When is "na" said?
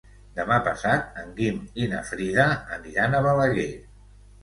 1.93-2.01